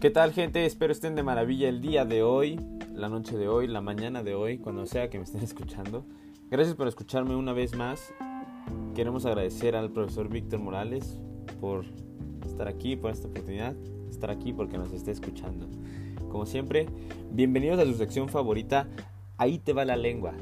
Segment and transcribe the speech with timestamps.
[0.00, 0.64] ¿Qué tal gente?
[0.64, 2.60] Espero estén de maravilla el día de hoy,
[2.94, 6.04] la noche de hoy, la mañana de hoy, cuando sea que me estén escuchando.
[6.48, 8.14] Gracias por escucharme una vez más.
[8.94, 11.18] Queremos agradecer al profesor Víctor Morales
[11.60, 11.84] por
[12.46, 13.74] estar aquí, por esta oportunidad,
[14.08, 15.66] estar aquí porque nos está escuchando.
[16.30, 16.86] Como siempre,
[17.32, 18.86] bienvenidos a su sección favorita,
[19.36, 20.34] Ahí te va la lengua.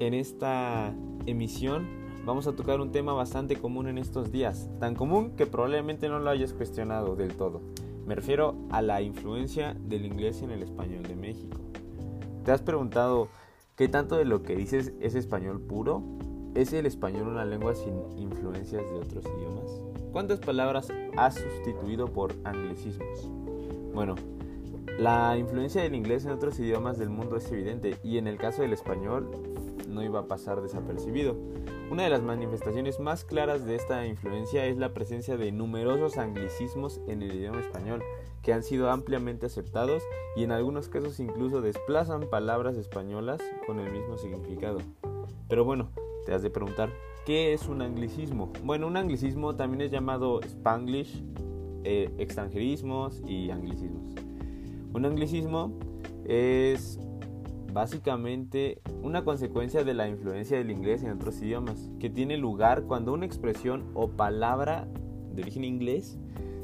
[0.00, 1.86] En esta emisión
[2.26, 6.18] vamos a tocar un tema bastante común en estos días, tan común que probablemente no
[6.18, 7.62] lo hayas cuestionado del todo.
[8.06, 11.60] Me refiero a la influencia del inglés en el español de México.
[12.44, 13.28] ¿Te has preguntado
[13.76, 16.02] qué tanto de lo que dices es español puro?
[16.54, 19.70] ¿Es el español una lengua sin influencias de otros idiomas?
[20.10, 23.30] ¿Cuántas palabras has sustituido por anglicismos?
[23.94, 24.16] Bueno,
[24.98, 28.62] la influencia del inglés en otros idiomas del mundo es evidente y en el caso
[28.62, 29.30] del español
[29.92, 31.36] no iba a pasar desapercibido.
[31.90, 37.00] Una de las manifestaciones más claras de esta influencia es la presencia de numerosos anglicismos
[37.06, 38.02] en el idioma español,
[38.42, 40.02] que han sido ampliamente aceptados
[40.34, 44.78] y en algunos casos incluso desplazan palabras españolas con el mismo significado.
[45.48, 45.90] Pero bueno,
[46.24, 46.90] te has de preguntar,
[47.26, 48.52] ¿qué es un anglicismo?
[48.64, 51.22] Bueno, un anglicismo también es llamado spanglish,
[51.84, 54.14] eh, extranjerismos y anglicismos.
[54.94, 55.72] Un anglicismo
[56.24, 56.98] es
[57.72, 63.12] básicamente una consecuencia de la influencia del inglés en otros idiomas, que tiene lugar cuando
[63.12, 64.86] una expresión o palabra
[65.32, 66.18] de origen inglés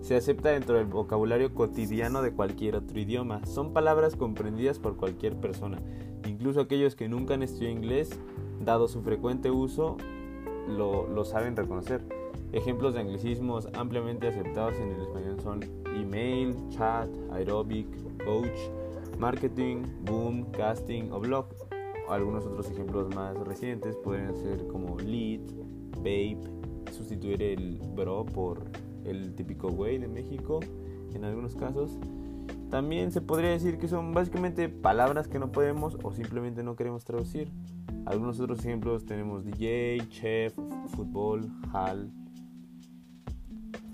[0.00, 3.44] se acepta dentro del vocabulario cotidiano de cualquier otro idioma.
[3.46, 5.78] Son palabras comprendidas por cualquier persona,
[6.26, 8.10] incluso aquellos que nunca han estudiado inglés,
[8.64, 9.96] dado su frecuente uso,
[10.68, 12.02] lo, lo saben reconocer.
[12.52, 15.60] Ejemplos de anglicismos ampliamente aceptados en el español son
[15.96, 17.88] email, chat, aerobic,
[18.24, 18.58] coach,
[19.18, 21.46] marketing, boom, casting o blog.
[22.08, 25.40] Algunos otros ejemplos más recientes podrían ser como lead,
[25.96, 26.38] babe,
[26.92, 28.64] sustituir el bro por
[29.04, 30.60] el típico güey de México
[31.14, 31.98] en algunos casos.
[32.70, 37.04] También se podría decir que son básicamente palabras que no podemos o simplemente no queremos
[37.04, 37.50] traducir.
[38.04, 40.54] Algunos otros ejemplos tenemos DJ, chef,
[40.88, 42.10] fútbol, hall,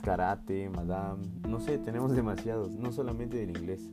[0.03, 3.89] karate, madame, no sé, tenemos demasiados, no solamente del inglés.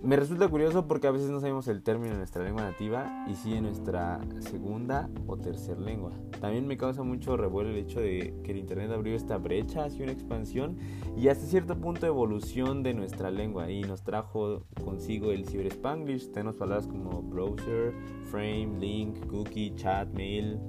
[0.00, 3.34] Me resulta curioso porque a veces no sabemos el término en nuestra lengua nativa y
[3.34, 6.12] sí en nuestra segunda o tercera lengua.
[6.40, 10.04] También me causa mucho revuelo el hecho de que el Internet abrió esta brecha hacia
[10.04, 10.78] una expansión
[11.16, 16.30] y hasta cierto punto evolución de nuestra lengua y nos trajo consigo el ciber spanglish.
[16.30, 17.92] Tenemos palabras como browser,
[18.30, 20.60] frame, link, cookie, chat, mail,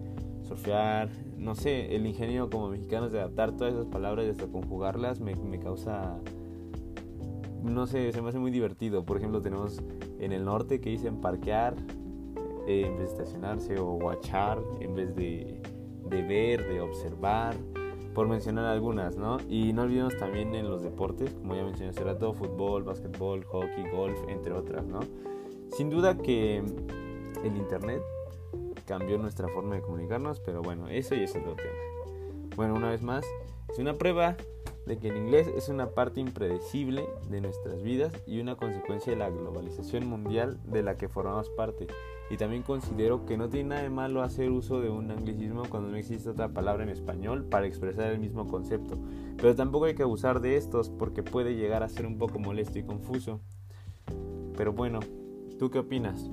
[0.41, 1.07] surfear.
[1.38, 5.59] No sé, el ingenio como mexicanos de adaptar todas esas palabras y hasta conjugarlas me
[5.59, 6.19] causa
[7.64, 9.03] no sé, se me hace muy divertido.
[9.03, 9.81] Por ejemplo, tenemos
[10.20, 11.75] en el norte que dicen parquear
[12.68, 15.62] eh, en vez de estacionarse o watchar en vez de,
[16.06, 17.56] de, ver, de observar,
[18.14, 19.38] por mencionar algunas, ¿no?
[19.47, 23.90] Y no olvidemos también en los deportes, como ya mencioné hace rato, fútbol, básquetbol, hockey,
[23.91, 25.00] golf, entre otras, ¿no?
[25.72, 28.02] Sin duda que el Internet
[28.86, 31.70] cambió nuestra forma de comunicarnos, pero bueno, eso ya es otro tema.
[32.56, 33.26] Bueno, una vez más,
[33.70, 34.36] es una prueba
[34.90, 39.20] de que el inglés es una parte impredecible de nuestras vidas y una consecuencia de
[39.20, 41.86] la globalización mundial de la que formamos parte.
[42.32, 45.90] Y también considero que no tiene nada de malo hacer uso de un anglicismo cuando
[45.90, 48.98] no existe otra palabra en español para expresar el mismo concepto.
[49.38, 52.80] Pero tampoco hay que abusar de estos porque puede llegar a ser un poco molesto
[52.80, 53.42] y confuso.
[54.58, 55.02] Pero bueno,
[55.60, 56.32] ¿tú qué opinas?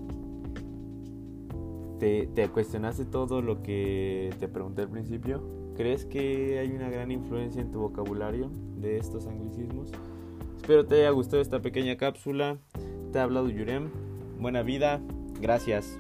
[1.99, 5.43] ¿Te, te cuestionaste todo lo que te pregunté al principio?
[5.77, 9.93] ¿Crees que hay una gran influencia en tu vocabulario de estos anglicismos?
[10.57, 12.59] Espero te haya gustado esta pequeña cápsula.
[13.13, 13.91] Te ha hablado Yurem.
[14.41, 15.01] Buena vida.
[15.41, 15.99] Gracias.